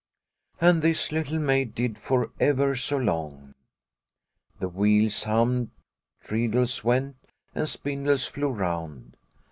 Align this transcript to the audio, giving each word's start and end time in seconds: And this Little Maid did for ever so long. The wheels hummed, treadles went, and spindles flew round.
And 0.59 0.81
this 0.81 1.11
Little 1.11 1.37
Maid 1.37 1.75
did 1.75 1.95
for 1.99 2.31
ever 2.39 2.75
so 2.75 2.97
long. 2.97 3.53
The 4.57 4.67
wheels 4.67 5.25
hummed, 5.25 5.69
treadles 6.21 6.83
went, 6.83 7.17
and 7.53 7.69
spindles 7.69 8.25
flew 8.25 8.49
round. 8.49 9.15